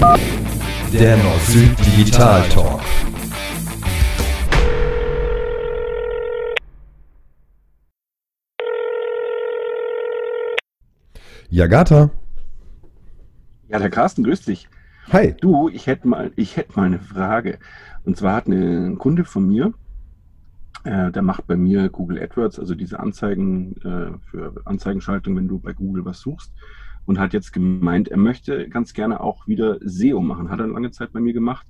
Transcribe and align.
Der 0.00 1.16
Nord-Süd 1.16 1.76
Digital 1.84 2.42
Talk. 2.50 2.80
Ja, 11.50 11.66
Gata. 11.66 12.10
Ja, 13.68 13.78
der 13.78 13.90
Carsten, 13.90 14.22
grüß 14.22 14.42
dich. 14.42 14.68
Hi. 15.12 15.34
Du, 15.40 15.68
ich 15.68 15.86
hätte 15.86 16.06
mal, 16.06 16.30
ich 16.36 16.56
hätte 16.56 16.72
mal 16.76 16.86
eine 16.86 17.00
Frage. 17.00 17.58
Und 18.04 18.16
zwar 18.16 18.36
hat 18.36 18.46
ein 18.46 18.98
Kunde 18.98 19.24
von 19.24 19.48
mir, 19.48 19.74
äh, 20.88 21.12
der 21.12 21.20
macht 21.20 21.46
bei 21.46 21.56
mir 21.56 21.90
Google 21.90 22.18
AdWords, 22.22 22.58
also 22.58 22.74
diese 22.74 22.98
Anzeigen 22.98 23.76
äh, 23.82 24.18
für 24.30 24.54
Anzeigenschaltung, 24.64 25.36
wenn 25.36 25.46
du 25.46 25.58
bei 25.58 25.74
Google 25.74 26.06
was 26.06 26.20
suchst. 26.20 26.50
Und 27.04 27.18
hat 27.18 27.34
jetzt 27.34 27.52
gemeint, 27.52 28.08
er 28.08 28.16
möchte 28.16 28.68
ganz 28.70 28.94
gerne 28.94 29.20
auch 29.20 29.46
wieder 29.46 29.78
SEO 29.82 30.20
machen. 30.22 30.50
Hat 30.50 30.60
er 30.60 30.66
lange 30.66 30.90
Zeit 30.90 31.12
bei 31.12 31.20
mir 31.20 31.34
gemacht. 31.34 31.66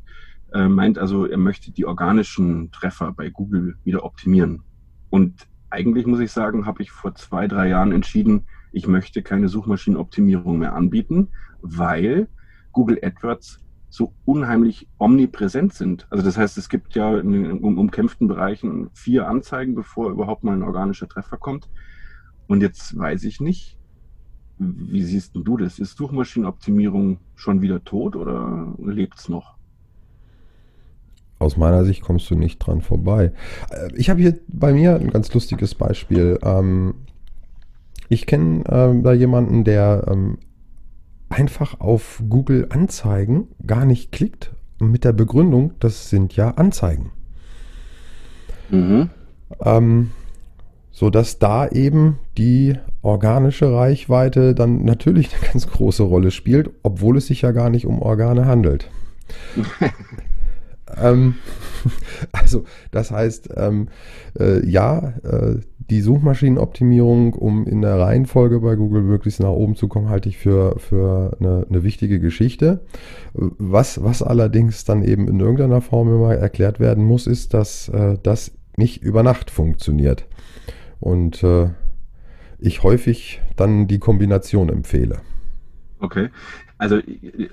Äh, 0.52 0.68
meint 0.68 0.98
also, 0.98 1.26
er 1.26 1.36
möchte 1.36 1.72
die 1.72 1.84
organischen 1.84 2.70
Treffer 2.70 3.12
bei 3.12 3.30
Google 3.30 3.76
wieder 3.82 4.04
optimieren. 4.04 4.62
Und 5.10 5.48
eigentlich 5.70 6.06
muss 6.06 6.20
ich 6.20 6.30
sagen, 6.30 6.64
habe 6.64 6.82
ich 6.82 6.92
vor 6.92 7.14
zwei, 7.16 7.48
drei 7.48 7.68
Jahren 7.68 7.90
entschieden, 7.90 8.44
ich 8.70 8.86
möchte 8.86 9.22
keine 9.22 9.48
Suchmaschinenoptimierung 9.48 10.58
mehr 10.58 10.74
anbieten, 10.74 11.28
weil 11.60 12.28
Google 12.70 13.00
AdWords 13.02 13.60
so 13.90 14.12
unheimlich 14.24 14.88
omnipräsent 14.98 15.72
sind. 15.72 16.06
Also 16.10 16.24
das 16.24 16.36
heißt, 16.36 16.58
es 16.58 16.68
gibt 16.68 16.94
ja 16.94 17.18
in 17.18 17.32
den 17.32 17.58
umkämpften 17.58 18.28
Bereichen 18.28 18.90
vier 18.92 19.28
Anzeigen, 19.28 19.74
bevor 19.74 20.10
überhaupt 20.10 20.44
mal 20.44 20.52
ein 20.52 20.62
organischer 20.62 21.08
Treffer 21.08 21.38
kommt. 21.38 21.68
Und 22.46 22.60
jetzt 22.60 22.96
weiß 22.96 23.24
ich 23.24 23.40
nicht, 23.40 23.78
wie 24.58 25.02
siehst 25.02 25.34
du 25.34 25.56
das? 25.56 25.78
Ist 25.78 25.96
Suchmaschinenoptimierung 25.96 27.18
schon 27.36 27.62
wieder 27.62 27.84
tot 27.84 28.16
oder 28.16 28.74
lebt 28.82 29.18
es 29.18 29.28
noch? 29.28 29.56
Aus 31.38 31.56
meiner 31.56 31.84
Sicht 31.84 32.02
kommst 32.02 32.28
du 32.30 32.34
nicht 32.34 32.58
dran 32.58 32.82
vorbei. 32.82 33.32
Äh, 33.70 33.90
ich 33.94 34.10
habe 34.10 34.20
hier 34.20 34.38
bei 34.48 34.72
mir 34.72 34.96
ein 34.96 35.10
ganz 35.10 35.32
lustiges 35.32 35.74
Beispiel. 35.74 36.38
Ähm, 36.42 36.94
ich 38.08 38.26
kenne 38.26 38.64
äh, 38.64 39.02
da 39.02 39.12
jemanden, 39.12 39.62
der 39.62 40.06
ähm, 40.10 40.38
einfach 41.28 41.80
auf 41.80 42.22
Google 42.28 42.66
Anzeigen 42.70 43.48
gar 43.66 43.84
nicht 43.84 44.12
klickt 44.12 44.52
mit 44.78 45.04
der 45.04 45.12
Begründung, 45.12 45.72
das 45.80 46.10
sind 46.10 46.36
ja 46.36 46.50
Anzeigen. 46.52 47.10
Mhm. 48.70 49.10
Ähm, 49.64 50.10
so 50.90 51.10
dass 51.10 51.38
da 51.38 51.68
eben 51.68 52.18
die 52.36 52.74
organische 53.02 53.72
Reichweite 53.72 54.54
dann 54.54 54.84
natürlich 54.84 55.32
eine 55.40 55.52
ganz 55.52 55.68
große 55.68 56.02
Rolle 56.02 56.30
spielt, 56.30 56.70
obwohl 56.82 57.16
es 57.16 57.26
sich 57.26 57.42
ja 57.42 57.52
gar 57.52 57.70
nicht 57.70 57.86
um 57.86 58.02
Organe 58.02 58.46
handelt. 58.46 58.90
ähm, 60.96 61.36
also 62.32 62.64
das 62.90 63.10
heißt, 63.10 63.50
ähm, 63.56 63.88
äh, 64.38 64.66
ja, 64.68 65.14
äh, 65.22 65.60
die 65.90 66.02
Suchmaschinenoptimierung, 66.02 67.32
um 67.32 67.66
in 67.66 67.80
der 67.80 67.98
Reihenfolge 67.98 68.60
bei 68.60 68.76
Google 68.76 69.02
möglichst 69.02 69.40
nach 69.40 69.50
oben 69.50 69.74
zu 69.74 69.88
kommen, 69.88 70.10
halte 70.10 70.28
ich 70.28 70.36
für, 70.36 70.78
für 70.78 71.36
eine, 71.40 71.66
eine 71.68 71.82
wichtige 71.82 72.20
Geschichte. 72.20 72.80
Was, 73.32 74.02
was 74.02 74.22
allerdings 74.22 74.84
dann 74.84 75.02
eben 75.02 75.28
in 75.28 75.40
irgendeiner 75.40 75.80
Form 75.80 76.08
immer 76.08 76.34
erklärt 76.34 76.78
werden 76.78 77.04
muss, 77.04 77.26
ist, 77.26 77.54
dass 77.54 77.88
äh, 77.88 78.18
das 78.22 78.52
nicht 78.76 79.02
über 79.02 79.22
Nacht 79.22 79.50
funktioniert. 79.50 80.26
Und 81.00 81.42
äh, 81.42 81.70
ich 82.58 82.82
häufig 82.82 83.40
dann 83.56 83.86
die 83.86 83.98
Kombination 83.98 84.68
empfehle. 84.68 85.20
Okay. 86.00 86.28
Also 86.78 87.00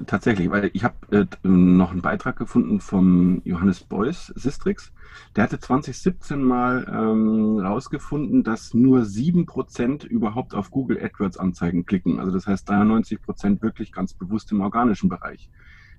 tatsächlich, 0.06 0.52
weil 0.52 0.70
ich 0.74 0.84
habe 0.84 0.96
äh, 1.12 1.26
noch 1.48 1.92
einen 1.92 2.04
Beitrag 2.04 2.38
gefunden 2.38 2.80
vom 2.80 3.42
Johannes 3.44 3.82
Beuys, 3.82 4.28
Sistrix. 4.36 4.94
Der 5.36 5.44
hatte 5.44 5.60
2017 5.60 6.44
mal 6.44 6.86
ähm, 6.88 7.58
rausgefunden, 7.58 8.44
dass 8.44 8.76
nur 8.76 9.02
7% 9.02 10.06
überhaupt 10.06 10.54
auf 10.54 10.70
Google 10.70 11.04
AdWords 11.04 11.38
Anzeigen 11.38 11.88
klicken. 11.88 12.20
Also 12.20 12.32
das 12.32 12.46
heißt 12.46 12.70
93% 12.70 13.64
wirklich 13.64 13.92
ganz 13.92 14.14
bewusst 14.14 14.52
im 14.52 14.62
organischen 14.62 15.10
Bereich. 15.10 15.50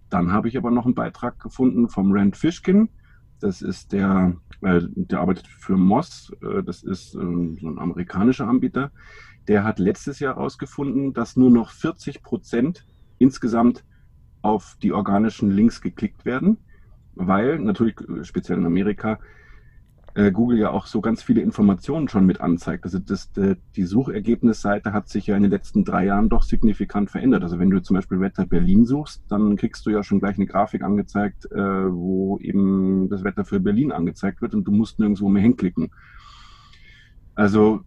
Dann 0.09 0.31
habe 0.31 0.47
ich 0.47 0.57
aber 0.57 0.71
noch 0.71 0.85
einen 0.85 0.95
Beitrag 0.95 1.41
gefunden 1.41 1.89
vom 1.89 2.13
Rand 2.13 2.37
Fishkin. 2.37 2.89
Das 3.41 3.61
ist 3.61 3.93
der, 3.93 4.37
äh, 4.63 4.83
der 4.95 5.19
arbeitet 5.19 5.49
für 5.49 5.77
Moss. 5.77 6.33
Äh, 6.43 6.63
das 6.63 6.85
ist 6.85 7.15
äh, 7.15 7.19
so 7.19 7.69
ein 7.69 7.79
amerikanischer 7.79 8.47
Anbieter. 8.47 8.93
Der 9.49 9.65
hat 9.65 9.81
letztes 9.81 10.21
Jahr 10.21 10.37
herausgefunden, 10.37 11.13
dass 11.13 11.37
nur 11.37 11.51
noch 11.51 11.71
40 11.73 12.23
Prozent 12.23 12.87
insgesamt 13.19 13.85
auf 14.43 14.77
die 14.83 14.93
organischen 14.93 15.51
Links 15.51 15.81
geklickt 15.81 16.25
werden, 16.25 16.59
weil 17.15 17.59
natürlich 17.59 17.97
speziell 18.23 18.59
in 18.59 18.67
Amerika 18.67 19.19
äh, 20.17 20.33
Google 20.33 20.59
ja 20.59 20.71
auch 20.71 20.87
so 20.87 21.03
ganz 21.03 21.23
viele 21.23 21.43
Informationen 21.43 22.09
schon 22.09 22.25
mit 22.25 22.41
anzeigt. 22.41 22.85
Also 22.85 22.99
das, 22.99 23.31
die 23.33 23.83
Suchergebnisseite 23.83 24.93
hat 24.93 25.09
sich 25.09 25.27
ja 25.27 25.37
in 25.37 25.43
den 25.43 25.51
letzten 25.51 25.85
drei 25.85 26.07
Jahren 26.07 26.31
doch 26.31 26.43
signifikant 26.43 27.11
verändert. 27.11 27.43
Also 27.43 27.59
wenn 27.59 27.69
du 27.69 27.83
zum 27.83 27.97
Beispiel 27.97 28.21
Wetter 28.21 28.47
Berlin 28.47 28.87
suchst, 28.87 29.25
dann 29.29 29.57
kriegst 29.57 29.85
du 29.85 29.91
ja 29.91 30.03
schon 30.03 30.19
gleich 30.19 30.37
eine 30.37 30.47
Grafik 30.47 30.83
angezeigt, 30.83 31.51
äh, 31.53 31.59
wo 31.93 32.39
eben 32.39 33.11
das 33.11 33.25
Wetter 33.25 33.45
für 33.45 33.61
Berlin 33.61 33.93
angezeigt 33.93 34.41
wird 34.41 34.55
und 34.55 34.65
du 34.65 34.73
musst 34.73 34.99
nirgendwo 34.99 35.29
mehr 35.29 35.43
hinklicken. 35.43 35.91
Also 37.35 37.83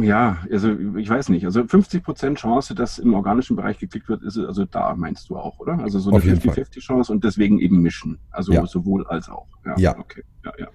ja, 0.00 0.38
also 0.50 0.70
ich 0.96 1.08
weiß 1.08 1.28
nicht. 1.28 1.44
Also 1.44 1.64
50 1.64 2.02
Prozent 2.02 2.38
Chance, 2.38 2.74
dass 2.74 2.98
im 2.98 3.14
organischen 3.14 3.56
Bereich 3.56 3.78
geklickt 3.78 4.08
wird, 4.08 4.22
ist 4.22 4.38
also 4.38 4.64
da 4.64 4.94
meinst 4.96 5.30
du 5.30 5.36
auch, 5.36 5.58
oder? 5.60 5.78
Also 5.78 5.98
so 6.00 6.10
eine 6.10 6.20
50-50 6.20 6.80
Chance 6.80 7.12
und 7.12 7.24
deswegen 7.24 7.60
eben 7.60 7.80
mischen. 7.80 8.18
Also 8.30 8.52
ja. 8.52 8.66
sowohl 8.66 9.06
als 9.06 9.28
auch. 9.28 9.46
Ja, 9.64 9.74
ja. 9.78 9.98
Okay. 9.98 10.22
Ja, 10.44 10.52
ja. 10.58 10.66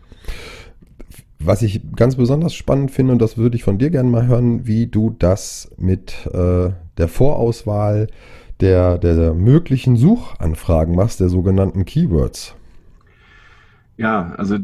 Was 1.40 1.62
ich 1.62 1.82
ganz 1.96 2.16
besonders 2.16 2.54
spannend 2.54 2.92
finde, 2.92 3.14
und 3.14 3.22
das 3.22 3.38
würde 3.38 3.56
ich 3.56 3.64
von 3.64 3.78
dir 3.78 3.90
gerne 3.90 4.10
mal 4.10 4.28
hören, 4.28 4.68
wie 4.68 4.88
du 4.88 5.16
das 5.18 5.72
mit 5.78 6.26
äh, 6.28 6.72
der 6.98 7.08
Vorauswahl 7.08 8.08
der, 8.60 8.98
der 8.98 9.34
möglichen 9.34 9.96
Suchanfragen 9.96 10.96
machst, 10.96 11.20
der 11.20 11.30
sogenannten 11.30 11.86
Keywords. 11.86 12.56
Ja, 14.00 14.32
also 14.38 14.58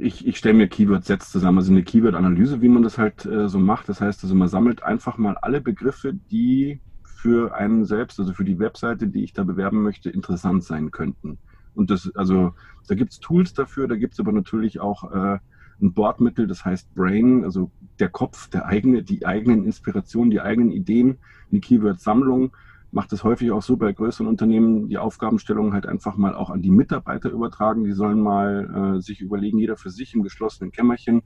ich, 0.00 0.26
ich 0.26 0.38
stelle 0.38 0.54
mir 0.58 0.66
Keyword-Sets 0.66 1.30
zusammen, 1.30 1.58
also 1.58 1.70
eine 1.70 1.84
Keyword-Analyse, 1.84 2.60
wie 2.60 2.68
man 2.68 2.82
das 2.82 2.98
halt 2.98 3.24
äh, 3.24 3.48
so 3.48 3.60
macht. 3.60 3.88
Das 3.88 4.00
heißt 4.00 4.24
also, 4.24 4.34
man 4.34 4.48
sammelt 4.48 4.82
einfach 4.82 5.18
mal 5.18 5.36
alle 5.36 5.60
Begriffe, 5.60 6.14
die 6.14 6.80
für 7.04 7.54
einen 7.54 7.84
selbst, 7.84 8.18
also 8.18 8.32
für 8.32 8.44
die 8.44 8.58
Webseite, 8.58 9.06
die 9.06 9.22
ich 9.22 9.34
da 9.34 9.44
bewerben 9.44 9.84
möchte, 9.84 10.10
interessant 10.10 10.64
sein 10.64 10.90
könnten. 10.90 11.38
Und 11.76 11.90
das, 11.90 12.10
also 12.16 12.54
da 12.88 12.96
gibt's 12.96 13.20
Tools 13.20 13.54
dafür, 13.54 13.86
da 13.86 13.94
gibt's 13.94 14.18
aber 14.18 14.32
natürlich 14.32 14.80
auch 14.80 15.12
äh, 15.12 15.38
ein 15.80 15.92
Bordmittel, 15.92 16.48
das 16.48 16.64
heißt 16.64 16.92
Brain, 16.96 17.44
also 17.44 17.70
der 18.00 18.08
Kopf, 18.08 18.48
der 18.48 18.66
eigene, 18.66 19.04
die 19.04 19.26
eigenen 19.26 19.64
Inspirationen, 19.64 20.32
die 20.32 20.40
eigenen 20.40 20.72
Ideen, 20.72 21.18
eine 21.52 21.60
Keyword-Sammlung 21.60 22.50
macht 22.90 23.12
es 23.12 23.22
häufig 23.22 23.50
auch 23.50 23.62
so 23.62 23.76
bei 23.76 23.92
größeren 23.92 24.26
Unternehmen, 24.26 24.88
die 24.88 24.98
Aufgabenstellung 24.98 25.74
halt 25.74 25.86
einfach 25.86 26.16
mal 26.16 26.34
auch 26.34 26.50
an 26.50 26.62
die 26.62 26.70
Mitarbeiter 26.70 27.30
übertragen. 27.30 27.84
Die 27.84 27.92
sollen 27.92 28.20
mal 28.20 28.96
äh, 28.96 29.00
sich 29.00 29.20
überlegen, 29.20 29.58
jeder 29.58 29.76
für 29.76 29.90
sich 29.90 30.14
im 30.14 30.22
geschlossenen 30.22 30.72
Kämmerchen, 30.72 31.22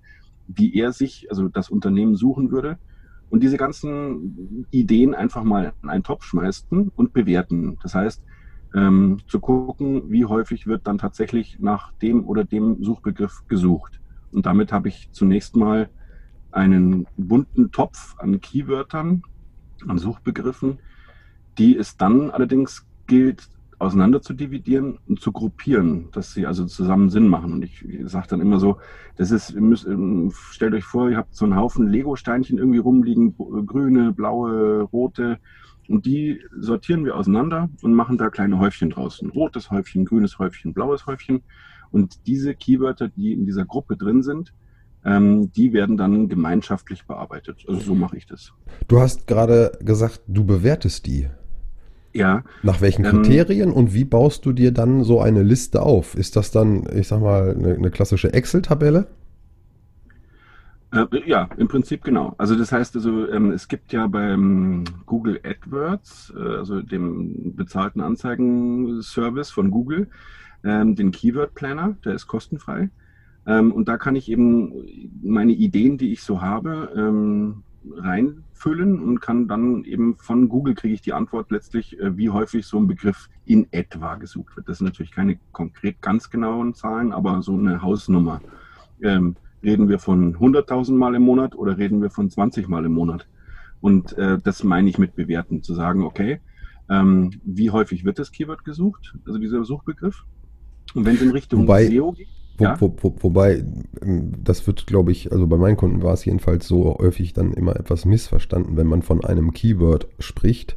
wie 0.48 0.74
er 0.74 0.92
sich, 0.92 1.28
also 1.30 1.48
das 1.48 1.70
Unternehmen 1.70 2.16
suchen 2.16 2.50
würde. 2.50 2.78
Und 3.30 3.42
diese 3.42 3.56
ganzen 3.56 4.66
Ideen 4.70 5.14
einfach 5.14 5.44
mal 5.44 5.72
in 5.82 5.88
einen 5.88 6.02
Topf 6.02 6.24
schmeißen 6.24 6.90
und 6.94 7.12
bewerten. 7.12 7.78
Das 7.82 7.94
heißt, 7.94 8.22
ähm, 8.74 9.18
zu 9.26 9.40
gucken, 9.40 10.10
wie 10.10 10.24
häufig 10.24 10.66
wird 10.66 10.86
dann 10.86 10.98
tatsächlich 10.98 11.58
nach 11.60 11.92
dem 11.92 12.26
oder 12.26 12.44
dem 12.44 12.82
Suchbegriff 12.82 13.44
gesucht. 13.48 14.00
Und 14.32 14.46
damit 14.46 14.72
habe 14.72 14.88
ich 14.88 15.10
zunächst 15.12 15.56
mal 15.56 15.90
einen 16.50 17.06
bunten 17.16 17.70
Topf 17.70 18.14
an 18.18 18.40
Keywörtern, 18.40 19.22
an 19.86 19.98
Suchbegriffen, 19.98 20.78
die 21.58 21.76
es 21.76 21.96
dann 21.96 22.30
allerdings 22.30 22.86
gilt, 23.06 23.48
auseinander 23.78 24.22
zu 24.22 24.32
dividieren 24.32 24.98
und 25.08 25.20
zu 25.20 25.32
gruppieren, 25.32 26.08
dass 26.12 26.32
sie 26.32 26.46
also 26.46 26.66
zusammen 26.66 27.10
Sinn 27.10 27.26
machen. 27.26 27.52
Und 27.52 27.64
ich 27.64 27.84
sage 28.04 28.28
dann 28.28 28.40
immer 28.40 28.60
so, 28.60 28.78
das 29.16 29.32
ist, 29.32 29.54
müsst, 29.56 29.88
stellt 30.52 30.74
euch 30.74 30.84
vor, 30.84 31.10
ihr 31.10 31.16
habt 31.16 31.34
so 31.34 31.44
einen 31.44 31.56
Haufen 31.56 31.88
Lego-Steinchen 31.88 32.58
irgendwie 32.58 32.78
rumliegen, 32.78 33.34
grüne, 33.66 34.12
blaue, 34.12 34.82
rote, 34.82 35.38
und 35.88 36.06
die 36.06 36.40
sortieren 36.56 37.04
wir 37.04 37.16
auseinander 37.16 37.68
und 37.82 37.94
machen 37.94 38.18
da 38.18 38.30
kleine 38.30 38.58
Häufchen 38.58 38.90
draus. 38.90 39.20
Ein 39.20 39.30
rotes 39.30 39.70
Häufchen, 39.70 40.04
grünes 40.04 40.38
Häufchen, 40.38 40.72
blaues 40.72 41.06
Häufchen. 41.06 41.42
Und 41.90 42.26
diese 42.26 42.54
Keywörter, 42.54 43.08
die 43.08 43.32
in 43.32 43.44
dieser 43.44 43.64
Gruppe 43.64 43.96
drin 43.96 44.22
sind, 44.22 44.54
ähm, 45.04 45.52
die 45.52 45.72
werden 45.72 45.96
dann 45.96 46.28
gemeinschaftlich 46.28 47.04
bearbeitet. 47.06 47.64
Also 47.68 47.80
so 47.80 47.94
mache 47.94 48.16
ich 48.16 48.26
das. 48.26 48.52
Du 48.86 49.00
hast 49.00 49.26
gerade 49.26 49.72
gesagt, 49.80 50.22
du 50.28 50.44
bewertest 50.44 51.06
die. 51.06 51.28
Ja. 52.12 52.44
Nach 52.62 52.80
welchen 52.80 53.04
ähm, 53.04 53.22
Kriterien 53.22 53.70
ähm, 53.70 53.74
und 53.74 53.94
wie 53.94 54.04
baust 54.04 54.44
du 54.44 54.52
dir 54.52 54.72
dann 54.72 55.04
so 55.04 55.20
eine 55.20 55.42
Liste 55.42 55.82
auf? 55.82 56.14
Ist 56.14 56.36
das 56.36 56.50
dann, 56.50 56.86
ich 56.94 57.08
sag 57.08 57.20
mal, 57.20 57.54
eine, 57.56 57.74
eine 57.74 57.90
klassische 57.90 58.32
Excel-Tabelle? 58.32 59.06
Äh, 60.92 61.06
ja, 61.24 61.48
im 61.56 61.68
Prinzip 61.68 62.04
genau. 62.04 62.34
Also 62.36 62.54
das 62.54 62.70
heißt 62.70 62.96
also, 62.96 63.28
ähm, 63.30 63.50
es 63.50 63.66
gibt 63.66 63.92
ja 63.92 64.06
beim 64.06 64.84
Google 65.06 65.40
AdWords, 65.42 66.34
äh, 66.36 66.56
also 66.56 66.82
dem 66.82 67.56
bezahlten 67.56 68.02
Anzeigenservice 68.02 69.50
von 69.50 69.70
Google, 69.70 70.08
ähm, 70.64 70.94
den 70.94 71.10
Keyword 71.10 71.54
Planner, 71.54 71.96
der 72.04 72.14
ist 72.14 72.26
kostenfrei. 72.26 72.90
Ähm, 73.46 73.72
und 73.72 73.88
da 73.88 73.96
kann 73.96 74.16
ich 74.16 74.30
eben 74.30 74.72
meine 75.22 75.52
Ideen, 75.52 75.96
die 75.96 76.12
ich 76.12 76.22
so 76.22 76.42
habe, 76.42 76.92
ähm, 76.94 77.62
reinfüllen 77.90 79.00
und 79.00 79.20
kann 79.20 79.48
dann 79.48 79.84
eben 79.84 80.16
von 80.16 80.48
Google 80.48 80.74
kriege 80.74 80.94
ich 80.94 81.02
die 81.02 81.12
Antwort 81.12 81.50
letztlich, 81.50 81.98
äh, 81.98 82.16
wie 82.16 82.30
häufig 82.30 82.66
so 82.66 82.78
ein 82.78 82.86
Begriff 82.86 83.28
in 83.44 83.66
etwa 83.72 84.16
gesucht 84.16 84.56
wird. 84.56 84.68
Das 84.68 84.78
sind 84.78 84.86
natürlich 84.86 85.12
keine 85.12 85.38
konkret 85.52 86.00
ganz 86.00 86.30
genauen 86.30 86.74
Zahlen, 86.74 87.12
aber 87.12 87.42
so 87.42 87.54
eine 87.54 87.82
Hausnummer. 87.82 88.40
Ähm, 89.02 89.36
Reden 89.62 89.88
wir 89.88 89.98
von 89.98 90.34
100.000 90.36 90.94
Mal 90.94 91.14
im 91.14 91.22
Monat 91.22 91.54
oder 91.54 91.78
reden 91.78 92.02
wir 92.02 92.10
von 92.10 92.28
20 92.28 92.68
Mal 92.68 92.84
im 92.84 92.92
Monat? 92.92 93.28
Und 93.80 94.16
äh, 94.18 94.38
das 94.42 94.64
meine 94.64 94.88
ich 94.88 94.98
mit 94.98 95.14
bewerten, 95.14 95.62
zu 95.62 95.74
sagen, 95.74 96.02
okay, 96.02 96.40
ähm, 96.90 97.30
wie 97.44 97.70
häufig 97.70 98.04
wird 98.04 98.18
das 98.18 98.32
Keyword 98.32 98.64
gesucht, 98.64 99.14
also 99.24 99.38
dieser 99.38 99.64
Suchbegriff? 99.64 100.24
Und 100.94 101.04
wenn 101.04 101.14
es 101.14 101.22
in 101.22 101.30
Richtung 101.30 101.62
Wobei, 101.62 101.86
SEO 101.86 102.12
geht, 102.12 102.28
Wo, 102.58 102.64
ja? 102.64 102.80
wo, 102.80 102.94
wo, 103.00 103.14
wobei, 103.20 103.64
ähm, 104.02 104.32
das 104.42 104.66
wird, 104.66 104.86
glaube 104.86 105.12
ich, 105.12 105.32
also 105.32 105.46
bei 105.46 105.56
meinen 105.56 105.76
Kunden 105.76 106.02
war 106.02 106.12
es 106.14 106.24
jedenfalls 106.24 106.68
so 106.68 106.96
häufig 106.98 107.32
dann 107.32 107.52
immer 107.52 107.76
etwas 107.76 108.04
missverstanden, 108.04 108.76
wenn 108.76 108.86
man 108.86 109.02
von 109.02 109.24
einem 109.24 109.52
Keyword 109.52 110.08
spricht. 110.18 110.76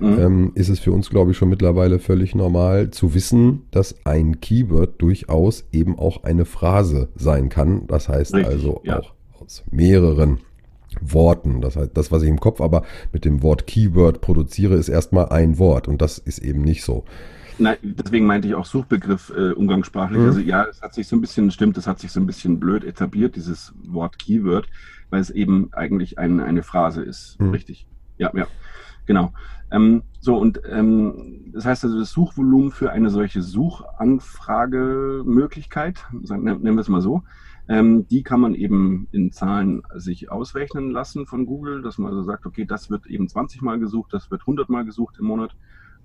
Mhm. 0.00 0.18
Ähm, 0.18 0.52
ist 0.54 0.68
es 0.68 0.80
für 0.80 0.92
uns, 0.92 1.08
glaube 1.08 1.30
ich, 1.30 1.36
schon 1.36 1.48
mittlerweile 1.48 1.98
völlig 1.98 2.34
normal 2.34 2.90
zu 2.90 3.14
wissen, 3.14 3.62
dass 3.70 3.94
ein 4.04 4.40
Keyword 4.40 5.00
durchaus 5.00 5.64
eben 5.72 5.98
auch 5.98 6.24
eine 6.24 6.44
Phrase 6.44 7.08
sein 7.14 7.48
kann. 7.48 7.86
Das 7.86 8.08
heißt 8.08 8.34
Richtig, 8.34 8.52
also 8.52 8.80
ja. 8.84 9.00
auch 9.00 9.14
aus 9.40 9.62
mehreren 9.70 10.40
Worten. 11.00 11.60
Das 11.60 11.76
heißt, 11.76 11.90
das, 11.94 12.12
was 12.12 12.22
ich 12.22 12.28
im 12.28 12.40
Kopf 12.40 12.60
aber 12.60 12.82
mit 13.12 13.24
dem 13.24 13.42
Wort 13.42 13.66
Keyword 13.66 14.20
produziere, 14.20 14.74
ist 14.74 14.88
erstmal 14.88 15.28
ein 15.28 15.58
Wort 15.58 15.88
und 15.88 16.02
das 16.02 16.18
ist 16.18 16.38
eben 16.38 16.62
nicht 16.62 16.84
so. 16.84 17.04
Nein, 17.58 17.76
deswegen 17.82 18.26
meinte 18.26 18.48
ich 18.48 18.54
auch 18.54 18.66
Suchbegriff 18.66 19.32
äh, 19.36 19.52
umgangssprachlich. 19.52 20.20
Mhm. 20.20 20.26
Also 20.26 20.40
ja, 20.40 20.64
es 20.64 20.82
hat 20.82 20.94
sich 20.94 21.06
so 21.06 21.16
ein 21.16 21.20
bisschen, 21.20 21.50
stimmt, 21.50 21.76
es 21.78 21.86
hat 21.86 22.00
sich 22.00 22.12
so 22.12 22.20
ein 22.20 22.26
bisschen 22.26 22.58
blöd 22.58 22.84
etabliert, 22.84 23.36
dieses 23.36 23.72
Wort 23.84 24.18
Keyword, 24.18 24.66
weil 25.10 25.20
es 25.20 25.30
eben 25.30 25.72
eigentlich 25.72 26.18
ein, 26.18 26.40
eine 26.40 26.62
Phrase 26.62 27.02
ist. 27.02 27.40
Mhm. 27.40 27.50
Richtig. 27.50 27.86
Ja, 28.18 28.30
ja, 28.34 28.46
genau. 29.06 29.32
Ähm, 29.70 30.02
so, 30.20 30.36
und 30.36 30.60
ähm, 30.68 31.50
das 31.52 31.64
heißt 31.64 31.84
also, 31.84 31.98
das 31.98 32.10
Suchvolumen 32.10 32.70
für 32.70 32.92
eine 32.92 33.08
solche 33.10 33.42
Suchanfragemöglichkeit, 33.42 36.04
nennen 36.12 36.62
wir 36.62 36.78
es 36.78 36.88
mal 36.88 37.00
so, 37.00 37.22
ähm, 37.66 38.06
die 38.08 38.22
kann 38.22 38.40
man 38.40 38.54
eben 38.54 39.08
in 39.10 39.32
Zahlen 39.32 39.82
sich 39.94 40.30
ausrechnen 40.30 40.90
lassen 40.90 41.26
von 41.26 41.46
Google, 41.46 41.80
dass 41.82 41.98
man 41.98 42.10
also 42.10 42.22
sagt, 42.22 42.46
okay, 42.46 42.66
das 42.66 42.90
wird 42.90 43.06
eben 43.06 43.28
20 43.28 43.62
Mal 43.62 43.78
gesucht, 43.78 44.12
das 44.12 44.30
wird 44.30 44.42
100 44.42 44.68
Mal 44.68 44.84
gesucht 44.84 45.16
im 45.18 45.26
Monat 45.26 45.56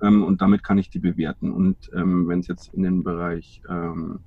ähm, 0.01 0.23
und 0.23 0.41
damit 0.41 0.63
kann 0.63 0.77
ich 0.77 0.89
die 0.89 0.99
bewerten. 0.99 1.51
Und 1.51 1.89
ähm, 1.93 2.27
wenn 2.27 2.39
es 2.39 2.47
jetzt 2.47 2.73
in 2.73 2.83
den 2.83 3.03
Bereich 3.03 3.61
ähm, 3.69 4.19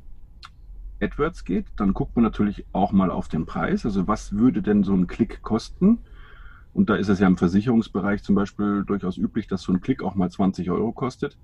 AdWords 1.01 1.45
geht, 1.45 1.67
dann 1.77 1.95
guckt 1.95 2.15
man 2.17 2.23
natürlich 2.23 2.65
auch 2.73 2.93
mal 2.93 3.11
auf 3.11 3.29
den 3.29 3.47
Preis. 3.47 3.85
Also 3.85 4.07
was 4.07 4.37
würde 4.37 4.63
denn 4.63 4.85
so 4.85 4.95
ein 4.95 5.07
Klick 5.07 5.43
kosten? 5.43 5.99
Und 6.73 6.89
da 6.89 6.97
ist 6.97 7.09
es 7.09 7.21
ja 7.21 7.27
im 7.27 7.37
Versicherungsbereich 7.37 8.23
zum 8.23 8.35
Beispiel 8.35 8.85
durchaus 8.87 9.19
üblich, 9.19 9.47
dass 9.47 9.63
so 9.63 9.73
ein 9.73 9.81
Klick 9.81 10.03
auch 10.03 10.15
mal 10.15 10.31
20 10.31 10.71
Euro 10.71 10.93
kostet. 10.93 11.37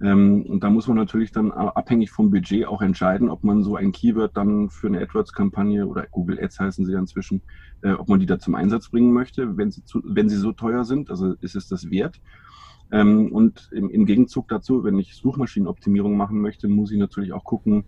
Ähm, 0.00 0.44
und 0.46 0.64
da 0.64 0.70
muss 0.70 0.88
man 0.88 0.96
natürlich 0.96 1.30
dann 1.30 1.52
abhängig 1.52 2.10
vom 2.10 2.30
Budget 2.30 2.66
auch 2.66 2.82
entscheiden, 2.82 3.28
ob 3.28 3.44
man 3.44 3.62
so 3.62 3.76
ein 3.76 3.92
Keyword 3.92 4.36
dann 4.36 4.70
für 4.70 4.88
eine 4.88 5.00
AdWords-Kampagne 5.00 5.86
oder 5.86 6.06
Google 6.10 6.42
Ads 6.42 6.60
heißen 6.60 6.84
sie 6.84 6.92
ja 6.92 6.98
inzwischen, 6.98 7.42
äh, 7.82 7.92
ob 7.92 8.08
man 8.08 8.20
die 8.20 8.26
da 8.26 8.38
zum 8.38 8.54
Einsatz 8.54 8.90
bringen 8.90 9.12
möchte, 9.12 9.56
wenn 9.56 9.70
sie, 9.70 9.84
zu, 9.84 10.00
wenn 10.04 10.28
sie 10.28 10.36
so 10.36 10.52
teuer 10.52 10.84
sind. 10.84 11.10
Also 11.10 11.34
ist 11.40 11.54
es 11.54 11.68
das 11.68 11.90
wert? 11.90 12.20
Ähm, 12.90 13.32
und 13.32 13.68
im, 13.72 13.88
im 13.88 14.04
Gegenzug 14.04 14.48
dazu, 14.48 14.84
wenn 14.84 14.98
ich 14.98 15.14
Suchmaschinenoptimierung 15.14 16.16
machen 16.16 16.40
möchte, 16.40 16.68
muss 16.68 16.90
ich 16.90 16.98
natürlich 16.98 17.32
auch 17.32 17.44
gucken, 17.44 17.84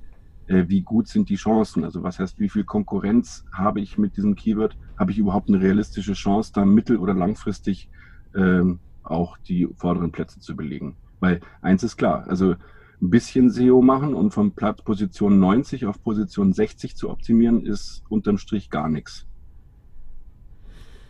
äh, 0.47 0.65
wie 0.69 0.83
gut 0.83 1.09
sind 1.09 1.29
die 1.29 1.37
Chancen. 1.37 1.85
Also 1.85 2.03
was 2.03 2.19
heißt, 2.19 2.39
wie 2.39 2.49
viel 2.49 2.65
Konkurrenz 2.65 3.45
habe 3.53 3.81
ich 3.81 3.99
mit 3.99 4.17
diesem 4.17 4.37
Keyword? 4.37 4.77
Habe 4.97 5.11
ich 5.11 5.19
überhaupt 5.19 5.49
eine 5.49 5.61
realistische 5.61 6.15
Chance, 6.15 6.53
da 6.55 6.65
mittel- 6.65 6.99
oder 6.99 7.15
langfristig 7.15 7.91
ähm, 8.35 8.81
auch 9.03 9.37
die 9.39 9.69
vorderen 9.77 10.13
Plätze 10.13 10.41
zu 10.41 10.57
belegen? 10.57 10.97
Weil 11.21 11.41
eins 11.63 11.83
ist 11.83 11.97
klar, 11.97 12.27
also 12.29 12.55
ein 13.03 13.11
bisschen 13.11 13.51
SEO 13.51 13.83
machen 13.83 14.15
und 14.15 14.33
von 14.33 14.53
Platz 14.53 14.83
Position 14.83 15.39
90 15.39 15.87
auf 15.87 16.03
Position 16.03 16.53
60 16.53 16.97
zu 16.97 17.11
optimieren, 17.11 17.65
ist 17.65 18.03
unterm 18.09 18.39
Strich 18.39 18.71
gar 18.71 18.89
nichts. 18.89 19.27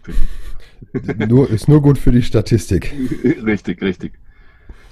Nur, 1.29 1.51
ist 1.51 1.69
nur 1.69 1.83
gut 1.83 1.99
für 1.99 2.13
die 2.13 2.23
Statistik. 2.23 2.95
richtig, 3.45 3.83
richtig. 3.83 4.13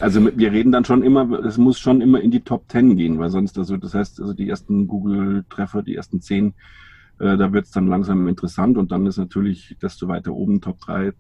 Also 0.00 0.28
wir 0.36 0.50
reden 0.50 0.72
dann 0.72 0.84
schon 0.84 1.04
immer, 1.04 1.44
es 1.44 1.56
muss 1.56 1.78
schon 1.78 2.00
immer 2.00 2.20
in 2.20 2.30
die 2.32 2.40
Top 2.40 2.64
10 2.68 2.96
gehen, 2.96 3.18
weil 3.18 3.30
sonst, 3.30 3.56
also 3.58 3.76
das 3.76 3.94
heißt, 3.94 4.20
also 4.20 4.32
die 4.32 4.48
ersten 4.48 4.88
Google-Treffer, 4.88 5.82
die 5.82 5.94
ersten 5.94 6.20
10, 6.20 6.54
äh, 7.18 7.36
da 7.36 7.52
wird 7.52 7.66
es 7.66 7.70
dann 7.70 7.86
langsam 7.86 8.26
interessant 8.28 8.76
und 8.78 8.90
dann 8.92 9.06
ist 9.06 9.18
natürlich, 9.18 9.76
desto 9.80 10.08
weiter 10.08 10.32
oben 10.32 10.60
Top 10.60 10.80
3 10.80 11.12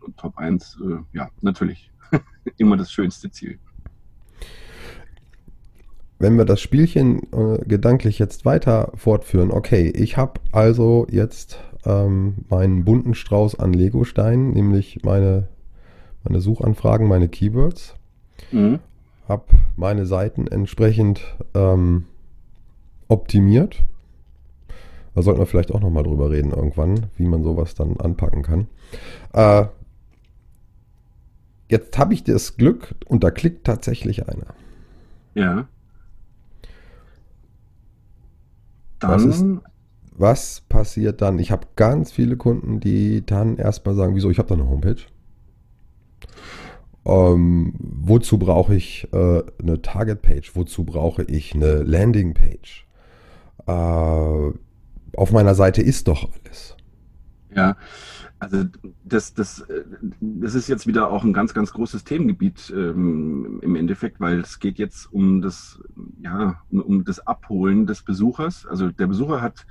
und 0.00 0.16
Top 0.16 0.38
1, 0.38 0.78
äh, 0.84 1.16
ja, 1.16 1.28
natürlich 1.40 1.90
immer 2.56 2.76
das 2.76 2.90
schönste 2.90 3.30
Ziel. 3.30 3.58
Wenn 6.18 6.38
wir 6.38 6.44
das 6.44 6.60
Spielchen 6.60 7.22
äh, 7.32 7.58
gedanklich 7.66 8.18
jetzt 8.18 8.44
weiter 8.44 8.92
fortführen, 8.94 9.50
okay, 9.50 9.90
ich 9.94 10.16
habe 10.16 10.40
also 10.52 11.06
jetzt 11.10 11.58
ähm, 11.84 12.36
meinen 12.48 12.84
bunten 12.84 13.14
Strauß 13.14 13.58
an 13.58 13.72
Legosteinen, 13.72 14.52
nämlich 14.52 15.00
meine, 15.02 15.48
meine 16.22 16.40
Suchanfragen, 16.40 17.08
meine 17.08 17.28
Keywords, 17.28 17.94
Mhm. 18.52 18.78
habe 19.28 19.44
meine 19.76 20.06
Seiten 20.06 20.46
entsprechend 20.46 21.20
ähm, 21.54 22.04
optimiert. 23.08 23.82
Da 25.14 25.22
sollten 25.22 25.40
wir 25.40 25.46
vielleicht 25.46 25.72
auch 25.72 25.80
nochmal 25.80 26.02
drüber 26.02 26.30
reden 26.30 26.50
irgendwann, 26.50 27.06
wie 27.16 27.26
man 27.26 27.42
sowas 27.44 27.74
dann 27.74 27.96
anpacken 27.98 28.42
kann. 28.42 28.66
Äh, 29.32 29.66
jetzt 31.68 31.96
habe 31.98 32.14
ich 32.14 32.24
das 32.24 32.56
Glück 32.56 32.94
und 33.06 33.22
da 33.24 33.30
klickt 33.30 33.64
tatsächlich 33.66 34.28
einer. 34.28 34.54
Ja. 35.34 35.68
Was 39.00 39.22
Dann, 39.22 39.30
ist- 39.30 39.44
Was 40.16 40.60
passiert 40.68 41.20
dann? 41.22 41.38
Ich 41.40 41.50
habe 41.50 41.66
ganz 41.76 42.12
viele 42.12 42.36
Kunden, 42.36 42.78
die 42.80 43.24
dann 43.26 43.56
erstmal 43.56 43.94
sagen, 43.96 44.14
wieso, 44.14 44.30
ich 44.30 44.38
habe 44.38 44.48
da 44.48 44.54
eine 44.54 44.68
Homepage. 44.68 45.02
Ähm, 47.06 47.74
wozu 47.78 48.38
brauche 48.38 48.74
ich 48.74 49.08
äh, 49.12 49.42
eine 49.60 49.82
Target-Page? 49.82 50.56
Wozu 50.56 50.84
brauche 50.84 51.22
ich 51.24 51.54
eine 51.54 51.82
Landing-Page? 51.82 52.86
Äh, 53.66 54.50
auf 55.24 55.32
meiner 55.32 55.54
Seite 55.54 55.80
ist 55.80 56.06
doch 56.06 56.28
alles. 56.30 56.76
ja, 57.56 57.76
also 58.38 58.64
das, 59.04 59.32
das, 59.32 59.60
äh, 59.62 59.84
das 60.20 60.54
ist 60.54 60.68
jetzt 60.68 60.86
wieder 60.86 61.10
auch 61.10 61.24
ein 61.24 61.32
ganz, 61.32 61.54
ganz 61.54 61.72
großes 61.72 62.04
Themengebiet 62.04 62.70
ähm, 62.76 63.58
im 63.62 63.74
Endeffekt, 63.74 64.20
weil 64.20 64.40
es 64.40 64.58
geht 64.58 64.78
jetzt 64.78 65.10
um 65.10 65.40
das, 65.40 65.80
ja, 66.20 66.60
um, 66.70 67.04
das 67.04 67.26
Abholen 67.26 67.86
des 67.86 68.02
Besuchers. 68.02 68.66
Also 68.66 68.90
der 68.90 69.06
Besucher 69.06 69.40
hat 69.40 69.64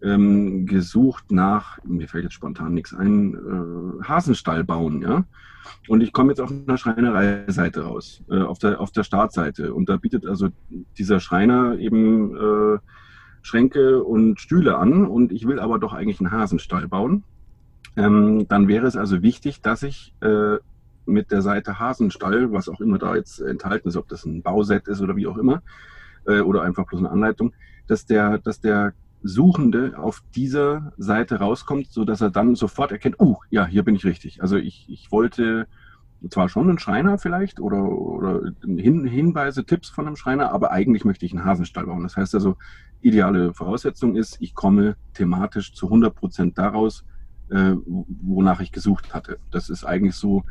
ähm, 0.00 0.64
gesucht 0.64 1.32
nach, 1.32 1.78
mir 1.82 2.06
fällt 2.06 2.22
jetzt 2.22 2.34
spontan 2.34 2.74
nichts 2.74 2.94
ein, 2.94 3.34
äh, 3.34 4.04
Hasenstall 4.04 4.62
bauen, 4.62 5.02
ja. 5.02 5.24
Und 5.88 6.02
ich 6.02 6.12
komme 6.12 6.30
jetzt 6.30 6.40
auf 6.40 6.52
einer 6.52 6.78
Schreinereiseite 6.78 7.80
raus, 7.82 8.22
äh, 8.30 8.42
auf, 8.42 8.60
der, 8.60 8.80
auf 8.80 8.92
der 8.92 9.02
Startseite. 9.02 9.74
Und 9.74 9.88
da 9.88 9.96
bietet 9.96 10.24
also 10.24 10.50
dieser 10.98 11.18
Schreiner 11.18 11.78
eben 11.78 12.36
äh, 12.36 12.78
Schränke 13.44 14.02
und 14.02 14.40
Stühle 14.40 14.78
an 14.78 15.06
und 15.06 15.30
ich 15.30 15.46
will 15.46 15.60
aber 15.60 15.78
doch 15.78 15.92
eigentlich 15.92 16.18
einen 16.18 16.32
Hasenstall 16.32 16.88
bauen. 16.88 17.24
Ähm, 17.94 18.48
dann 18.48 18.68
wäre 18.68 18.86
es 18.86 18.96
also 18.96 19.22
wichtig, 19.22 19.60
dass 19.60 19.82
ich 19.82 20.14
äh, 20.22 20.56
mit 21.04 21.30
der 21.30 21.42
Seite 21.42 21.78
Hasenstall, 21.78 22.52
was 22.52 22.70
auch 22.70 22.80
immer 22.80 22.98
da 22.98 23.14
jetzt 23.14 23.40
enthalten 23.40 23.88
ist, 23.88 23.96
ob 23.96 24.08
das 24.08 24.24
ein 24.24 24.42
Bauset 24.42 24.88
ist 24.88 25.02
oder 25.02 25.14
wie 25.14 25.26
auch 25.26 25.36
immer, 25.36 25.62
äh, 26.26 26.40
oder 26.40 26.62
einfach 26.62 26.86
bloß 26.86 27.00
eine 27.00 27.10
Anleitung, 27.10 27.52
dass 27.86 28.06
der, 28.06 28.38
dass 28.38 28.62
der 28.62 28.94
Suchende 29.22 29.98
auf 29.98 30.22
dieser 30.34 30.94
Seite 30.96 31.36
rauskommt, 31.36 31.92
so 31.92 32.06
dass 32.06 32.22
er 32.22 32.30
dann 32.30 32.54
sofort 32.54 32.92
erkennt, 32.92 33.20
uh, 33.20 33.36
ja, 33.50 33.66
hier 33.66 33.82
bin 33.82 33.94
ich 33.94 34.06
richtig. 34.06 34.40
Also 34.40 34.56
ich, 34.56 34.86
ich 34.88 35.12
wollte 35.12 35.66
zwar 36.30 36.48
schon 36.48 36.68
einen 36.68 36.78
Schreiner 36.78 37.18
vielleicht 37.18 37.60
oder, 37.60 37.82
oder 37.82 38.40
Hin, 38.62 39.04
Hinweise, 39.04 39.64
Tipps 39.64 39.90
von 39.90 40.06
einem 40.06 40.16
Schreiner, 40.16 40.52
aber 40.52 40.72
eigentlich 40.72 41.04
möchte 41.04 41.26
ich 41.26 41.32
einen 41.32 41.44
Hasenstall 41.44 41.86
bauen. 41.86 42.02
Das 42.02 42.16
heißt 42.16 42.34
also, 42.34 42.56
ideale 43.04 43.52
Voraussetzung 43.52 44.16
ist, 44.16 44.38
ich 44.40 44.54
komme 44.54 44.96
thematisch 45.12 45.74
zu 45.74 45.86
100 45.86 46.14
Prozent 46.14 46.58
daraus, 46.58 47.04
äh, 47.50 47.74
wonach 47.84 48.60
ich 48.60 48.72
gesucht 48.72 49.14
hatte. 49.14 49.38
Das 49.50 49.68
ist 49.68 49.84
eigentlich 49.84 50.14
so 50.14 50.42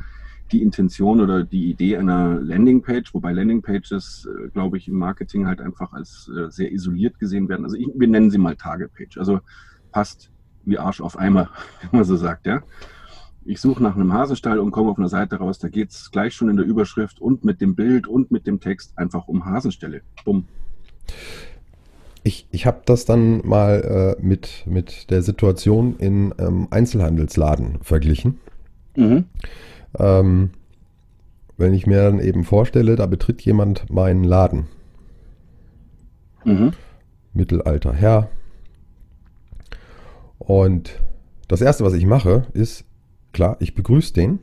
die 0.52 0.62
Intention 0.62 1.20
oder 1.20 1.44
die 1.44 1.72
Idee 1.72 1.98
einer 1.98 2.40
Landingpage, 2.40 3.14
wobei 3.14 3.34
Landingpages, 3.34 4.28
äh, 4.28 4.50
glaube 4.50 4.78
ich, 4.78 4.88
im 4.88 4.96
Marketing 4.96 5.48
halt 5.48 5.62
einfach 5.62 5.94
als 5.94 6.30
äh, 6.30 6.52
sehr 6.52 6.72
isoliert 6.72 7.18
gesehen 7.20 7.50
werden. 7.50 7.66
Also 7.66 7.76
ich, 7.76 7.88
wir 7.96 8.08
nennen 8.08 8.30
sie 8.30 8.38
mal 8.38 8.56
Targetpage. 8.56 9.18
Also 9.18 9.40
passt 9.92 10.30
wie 10.66 10.78
Arsch 10.78 11.02
auf 11.02 11.18
Eimer, 11.18 11.50
wie 11.82 11.96
man 11.96 12.06
so 12.06 12.16
sagt, 12.16 12.46
ja. 12.46 12.62
Ich 13.46 13.60
suche 13.60 13.84
nach 13.84 13.96
einem 13.96 14.14
Hasenstall 14.14 14.60
und 14.60 14.72
komme 14.72 14.90
auf 14.90 14.98
eine 14.98 15.10
Seite 15.10 15.36
raus, 15.36 15.60
da 15.60 15.68
geht 15.68 15.90
es 15.90 16.12
gleich 16.12 16.34
schon 16.34 16.48
in 16.48 16.56
der 16.56 16.66
Überschrift 16.66 17.20
und 17.20 17.44
mit 17.44 17.60
dem 17.60 17.76
Bild 17.76 18.08
und 18.08 18.32
mit 18.32 18.48
dem 18.48 18.62
Text 18.62 18.98
einfach 18.98 19.28
um 19.28 19.44
Hasenställe. 19.44 20.02
Bumm. 20.24 20.48
Ich, 22.24 22.48
ich 22.52 22.66
habe 22.66 22.82
das 22.86 23.06
dann 23.06 23.46
mal 23.46 24.16
äh, 24.20 24.22
mit, 24.26 24.64
mit 24.66 25.10
der 25.10 25.22
Situation 25.22 25.98
in 25.98 26.34
ähm, 26.40 26.68
Einzelhandelsladen 26.72 27.80
verglichen. 27.82 28.40
Mhm. 28.96 29.26
Ähm, 30.00 30.52
wenn 31.58 31.74
ich 31.74 31.86
mir 31.86 32.04
dann 32.04 32.20
eben 32.20 32.46
vorstelle, 32.46 32.96
da 32.96 33.06
betritt 33.06 33.42
jemand 33.42 33.90
meinen 33.90 34.24
Laden. 34.24 34.68
Mhm. 36.46 36.72
Mittelalter 37.34 37.94
Herr. 37.94 38.30
Und 40.40 41.02
das 41.48 41.62
Erste, 41.62 41.84
was 41.84 41.94
ich 41.94 42.06
mache, 42.06 42.48
ist, 42.54 42.86
klar, 43.32 43.58
ich 43.60 43.76
begrüße 43.76 44.14
den. 44.14 44.40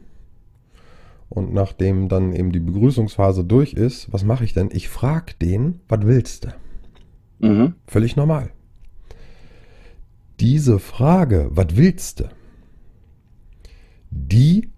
Und 1.28 1.54
nachdem 1.54 2.08
dann 2.08 2.32
eben 2.32 2.52
die 2.52 2.60
Begrüßungsphase 2.60 3.44
durch 3.44 3.72
ist, 3.72 4.12
was 4.12 4.24
mache 4.24 4.44
ich 4.44 4.52
denn? 4.52 4.68
Ich 4.72 4.88
frage 4.88 5.34
den, 5.40 5.80
was 5.88 6.00
willst 6.02 6.44
du? 6.44 6.48
Mhm. 7.40 7.74
Völlig 7.86 8.16
normal. 8.16 8.50
Diese 10.38 10.78
Frage, 10.78 11.48
was 11.50 11.76
willst 11.76 12.20
du? 12.20 12.24
Die 14.10 14.70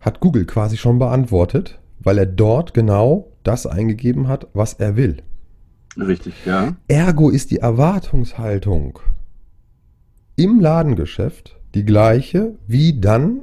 hat 0.00 0.20
Google 0.20 0.44
quasi 0.44 0.76
schon 0.76 0.98
beantwortet, 0.98 1.80
weil 1.98 2.18
er 2.18 2.26
dort 2.26 2.74
genau 2.74 3.32
das 3.42 3.66
eingegeben 3.66 4.28
hat, 4.28 4.48
was 4.52 4.74
er 4.74 4.96
will. 4.96 5.22
Richtig, 5.96 6.34
ja. 6.44 6.76
Ergo 6.88 7.30
ist 7.30 7.50
die 7.50 7.58
Erwartungshaltung 7.58 8.98
im 10.36 10.60
Ladengeschäft 10.60 11.56
die 11.74 11.84
gleiche 11.84 12.54
wie 12.66 13.00
dann 13.00 13.42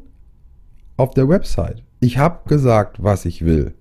auf 0.97 1.13
der 1.13 1.29
Website. 1.29 1.83
Ich 1.99 2.17
habe 2.17 2.47
gesagt, 2.47 3.03
was 3.03 3.25
ich 3.25 3.45
will. 3.45 3.73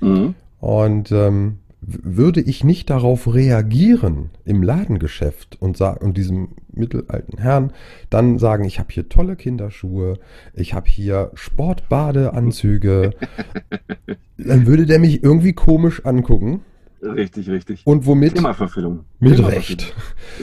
Mhm. 0.00 0.34
Und 0.60 1.10
ähm, 1.12 1.58
würde 1.84 2.40
ich 2.40 2.62
nicht 2.62 2.90
darauf 2.90 3.32
reagieren 3.34 4.30
im 4.44 4.62
Ladengeschäft 4.62 5.60
und, 5.60 5.80
und 5.80 6.16
diesem 6.16 6.50
mittelalten 6.72 7.38
Herrn 7.38 7.72
dann 8.08 8.38
sagen, 8.38 8.64
ich 8.64 8.78
habe 8.78 8.92
hier 8.92 9.08
tolle 9.08 9.34
Kinderschuhe, 9.34 10.18
ich 10.54 10.74
habe 10.74 10.88
hier 10.88 11.32
Sportbadeanzüge, 11.34 13.10
dann 14.38 14.66
würde 14.66 14.86
der 14.86 15.00
mich 15.00 15.24
irgendwie 15.24 15.54
komisch 15.54 16.06
angucken 16.06 16.62
Richtig, 17.02 17.50
richtig. 17.50 17.82
und 17.84 18.06
womit 18.06 18.36
Themaverfüllung. 18.36 19.00
mit. 19.18 19.44
Recht. 19.44 19.92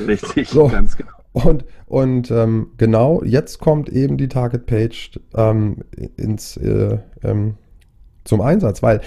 Richtig, 0.07 0.49
So. 0.49 0.67
ganz 0.67 0.97
genau. 0.97 1.11
Und, 1.31 1.63
und 1.85 2.31
ähm, 2.31 2.71
genau 2.77 3.23
jetzt 3.23 3.59
kommt 3.59 3.87
eben 3.87 4.17
die 4.17 4.27
Target 4.27 4.65
Page 4.65 5.19
ähm, 5.35 5.77
ins, 6.17 6.57
äh, 6.57 6.97
ähm, 7.23 7.55
zum 8.25 8.41
Einsatz, 8.41 8.83
weil 8.83 8.99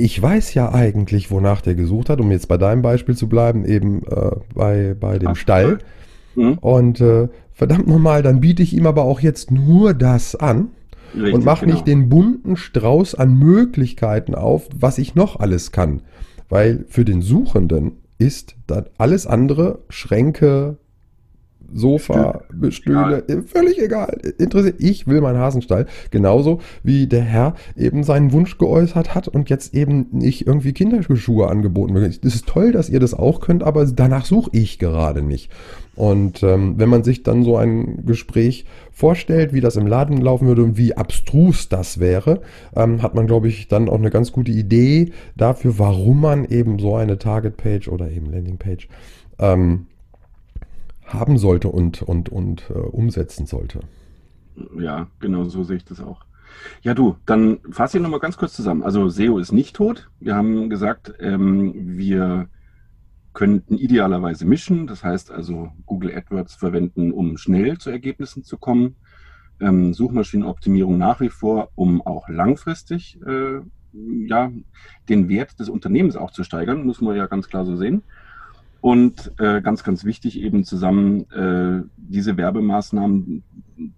ich 0.00 0.20
weiß 0.20 0.54
ja 0.54 0.72
eigentlich, 0.72 1.30
wonach 1.30 1.60
der 1.60 1.74
gesucht 1.74 2.08
hat, 2.08 2.20
um 2.20 2.30
jetzt 2.30 2.48
bei 2.48 2.56
deinem 2.56 2.82
Beispiel 2.82 3.16
zu 3.16 3.28
bleiben, 3.28 3.64
eben 3.64 4.02
äh, 4.06 4.30
bei, 4.54 4.94
bei 4.98 5.18
dem 5.18 5.28
Ah, 5.28 5.34
Stall. 5.34 5.78
Mhm. 6.34 6.58
Und 6.58 7.00
äh, 7.00 7.28
verdammt 7.52 7.86
nochmal, 7.88 8.22
dann 8.22 8.40
biete 8.40 8.62
ich 8.62 8.74
ihm 8.74 8.86
aber 8.86 9.04
auch 9.04 9.20
jetzt 9.20 9.50
nur 9.50 9.94
das 9.94 10.34
an 10.36 10.68
Richtig, 11.14 11.34
und 11.34 11.44
mache 11.44 11.64
genau. 11.64 11.74
nicht 11.74 11.86
den 11.86 12.08
bunten 12.08 12.56
Strauß 12.56 13.14
an 13.14 13.38
Möglichkeiten 13.38 14.34
auf, 14.34 14.68
was 14.78 14.98
ich 14.98 15.14
noch 15.14 15.40
alles 15.40 15.72
kann. 15.72 16.02
Weil 16.48 16.84
für 16.88 17.04
den 17.04 17.22
Suchenden 17.22 17.92
ist 18.18 18.56
dann 18.66 18.86
alles 18.98 19.26
andere, 19.26 19.80
Schränke, 19.88 20.76
Sofa, 21.72 22.42
Stühle, 22.70 23.24
äh, 23.28 23.42
völlig 23.42 23.80
egal. 23.80 24.18
Interessiert. 24.38 24.76
Ich 24.78 25.06
will 25.06 25.20
meinen 25.20 25.38
Hasenstall. 25.38 25.86
Genauso 26.10 26.60
wie 26.82 27.06
der 27.06 27.22
Herr 27.22 27.54
eben 27.76 28.04
seinen 28.04 28.32
Wunsch 28.32 28.58
geäußert 28.58 29.14
hat 29.14 29.28
und 29.28 29.50
jetzt 29.50 29.74
eben 29.74 30.06
nicht 30.12 30.46
irgendwie 30.46 30.72
Kinderschuhe 30.72 31.48
angeboten 31.48 31.94
wird. 31.94 32.24
Das 32.24 32.34
ist 32.34 32.46
toll, 32.46 32.72
dass 32.72 32.88
ihr 32.88 33.00
das 33.00 33.14
auch 33.14 33.40
könnt, 33.40 33.62
aber 33.62 33.84
danach 33.86 34.24
suche 34.24 34.50
ich 34.52 34.78
gerade 34.78 35.22
nicht. 35.22 35.50
Und 35.94 36.44
ähm, 36.44 36.74
wenn 36.78 36.88
man 36.88 37.02
sich 37.02 37.24
dann 37.24 37.42
so 37.42 37.56
ein 37.56 38.06
Gespräch 38.06 38.66
vorstellt, 38.92 39.52
wie 39.52 39.60
das 39.60 39.74
im 39.74 39.88
Laden 39.88 40.18
laufen 40.18 40.46
würde 40.46 40.62
und 40.62 40.78
wie 40.78 40.96
abstrus 40.96 41.68
das 41.68 41.98
wäre, 41.98 42.40
ähm, 42.76 43.02
hat 43.02 43.16
man, 43.16 43.26
glaube 43.26 43.48
ich, 43.48 43.66
dann 43.66 43.88
auch 43.88 43.98
eine 43.98 44.10
ganz 44.10 44.30
gute 44.30 44.52
Idee 44.52 45.10
dafür, 45.36 45.78
warum 45.78 46.20
man 46.20 46.44
eben 46.44 46.78
so 46.78 46.94
eine 46.94 47.18
Target-Page 47.18 47.88
oder 47.88 48.08
eben 48.10 48.26
Landing-Page 48.26 48.88
ähm, 49.40 49.86
haben 51.08 51.38
sollte 51.38 51.68
und, 51.68 52.02
und, 52.02 52.28
und 52.28 52.70
äh, 52.70 52.74
umsetzen 52.74 53.46
sollte. 53.46 53.80
Ja, 54.78 55.08
genau 55.20 55.44
so 55.44 55.64
sehe 55.64 55.76
ich 55.76 55.84
das 55.84 56.00
auch. 56.00 56.24
Ja, 56.82 56.94
du, 56.94 57.16
dann 57.26 57.58
fasse 57.70 57.98
ich 57.98 58.02
nochmal 58.02 58.20
ganz 58.20 58.36
kurz 58.36 58.54
zusammen. 58.54 58.82
Also 58.82 59.08
SEO 59.08 59.38
ist 59.38 59.52
nicht 59.52 59.76
tot. 59.76 60.10
Wir 60.20 60.34
haben 60.34 60.70
gesagt, 60.70 61.14
ähm, 61.20 61.72
wir 61.96 62.48
könnten 63.32 63.76
idealerweise 63.76 64.44
mischen. 64.44 64.86
Das 64.86 65.04
heißt 65.04 65.30
also 65.30 65.70
Google 65.86 66.14
AdWords 66.16 66.54
verwenden, 66.54 67.12
um 67.12 67.36
schnell 67.36 67.78
zu 67.78 67.90
Ergebnissen 67.90 68.44
zu 68.44 68.58
kommen. 68.58 68.96
Ähm, 69.60 69.92
Suchmaschinenoptimierung 69.92 70.98
nach 70.98 71.20
wie 71.20 71.28
vor, 71.28 71.70
um 71.74 72.00
auch 72.00 72.28
langfristig 72.28 73.20
äh, 73.26 73.60
ja, 73.92 74.52
den 75.08 75.28
Wert 75.28 75.58
des 75.58 75.68
Unternehmens 75.68 76.16
auch 76.16 76.30
zu 76.30 76.44
steigern, 76.44 76.84
muss 76.84 77.00
man 77.00 77.16
ja 77.16 77.26
ganz 77.26 77.48
klar 77.48 77.64
so 77.64 77.76
sehen. 77.76 78.02
Und 78.80 79.32
äh, 79.38 79.60
ganz, 79.60 79.82
ganz 79.82 80.04
wichtig 80.04 80.40
eben 80.40 80.64
zusammen 80.64 81.28
äh, 81.32 81.82
diese 81.96 82.36
Werbemaßnahmen, 82.36 83.42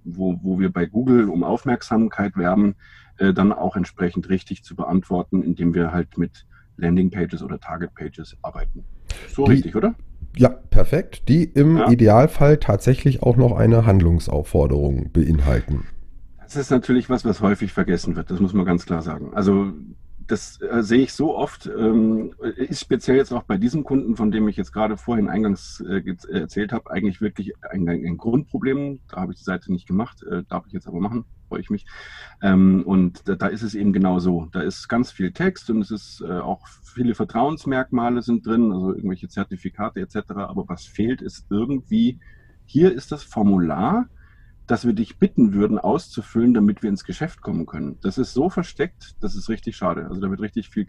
wo, 0.04 0.38
wo 0.42 0.58
wir 0.58 0.72
bei 0.72 0.87
Google 0.87 1.28
um 1.28 1.44
Aufmerksamkeit 1.44 2.37
werben, 2.37 2.76
äh, 3.18 3.34
dann 3.34 3.52
auch 3.52 3.76
entsprechend 3.76 4.28
richtig 4.30 4.64
zu 4.64 4.75
beantworten, 4.75 5.42
indem 5.42 5.75
wir 5.75 5.92
halt 5.92 6.16
mit 6.16 6.46
Landingpages 6.78 7.42
oder 7.42 7.60
Target-Pages 7.60 8.37
arbeiten. 8.42 8.84
So 9.28 9.44
Die- 9.44 9.52
richtig, 9.52 9.76
oder? 9.76 9.94
Ja, 10.37 10.49
perfekt. 10.49 11.28
Die 11.28 11.44
im 11.44 11.76
Ja. 11.76 11.90
Idealfall 11.90 12.56
tatsächlich 12.58 13.22
auch 13.22 13.37
noch 13.37 13.52
eine 13.52 13.84
Handlungsaufforderung 13.84 15.10
beinhalten. 15.12 15.84
Das 16.42 16.56
ist 16.56 16.70
natürlich 16.70 17.10
was, 17.10 17.25
was 17.25 17.40
häufig 17.42 17.72
vergessen 17.72 18.16
wird, 18.16 18.30
das 18.30 18.40
muss 18.40 18.54
man 18.54 18.64
ganz 18.64 18.87
klar 18.87 19.02
sagen. 19.02 19.32
Also 19.34 19.72
das 20.30 20.60
äh, 20.60 20.82
sehe 20.82 21.02
ich 21.02 21.12
so 21.12 21.37
oft, 21.37 21.66
ähm, 21.66 22.34
ist 22.56 22.80
speziell 22.80 23.16
jetzt 23.16 23.32
auch 23.32 23.42
bei 23.42 23.58
diesem 23.58 23.82
Kunden, 23.82 24.16
von 24.16 24.30
dem 24.30 24.46
ich 24.49 24.56
jetzt 24.56 24.72
gerade 24.72 24.96
vorhin 24.96 25.28
eingangs 25.28 25.82
äh, 25.88 25.99
äh, 25.99 26.40
erzählt 26.40 26.72
habe, 26.72 26.90
eigentlich 26.90 27.20
wirklich 27.20 27.52
ein, 27.68 27.88
ein 27.88 28.16
Grundproblem. 28.16 29.00
Da 29.08 29.22
habe 29.22 29.32
ich 29.32 29.38
die 29.38 29.44
Seite 29.44 29.72
nicht 29.72 29.88
gemacht, 29.88 30.22
äh, 30.22 30.44
darf 30.49 30.66
ich 30.66 30.72
jetzt 30.72 30.87
aber 30.87 31.00
machen, 31.00 31.25
freue 31.49 31.60
ich 31.60 31.70
mich. 31.70 31.84
Ähm, 32.42 32.84
und 32.84 33.28
da, 33.28 33.34
da 33.34 33.49
ist 33.49 33.62
es 33.62 33.75
eben 33.75 33.92
genau 33.92 34.20
so. 34.20 34.49
Da 34.52 34.60
ist 34.60 34.88
ganz 34.88 35.10
viel 35.10 35.32
Text 35.32 35.68
und 35.70 35.80
es 35.80 35.90
ist 35.90 36.20
äh, 36.20 36.38
auch 36.38 36.66
viele 36.94 37.14
Vertrauensmerkmale 37.14 38.22
sind 38.22 38.46
drin, 38.46 38.72
also 38.72 38.94
irgendwelche 38.94 39.28
Zertifikate 39.28 40.00
etc. 40.00 40.16
Aber 40.37 40.68
was 40.68 40.84
fehlt, 40.84 41.22
ist 41.22 41.46
irgendwie, 41.50 42.20
hier 42.66 42.92
ist 42.92 43.10
das 43.10 43.25
Formular, 43.25 44.08
das 44.70 44.84
wir 44.84 44.92
dich 44.92 45.18
bitten 45.18 45.52
würden 45.52 45.80
auszufüllen, 45.80 46.54
damit 46.54 46.84
wir 46.84 46.90
ins 46.90 47.02
Geschäft 47.02 47.42
kommen 47.42 47.66
können. 47.66 47.98
Das 48.02 48.18
ist 48.18 48.32
so 48.32 48.50
versteckt, 48.50 49.16
das 49.20 49.34
ist 49.34 49.48
richtig 49.48 49.76
schade. 49.76 50.06
Also 50.06 50.20
da 50.20 50.30
wird 50.30 50.40
richtig 50.40 50.68
viel 50.68 50.84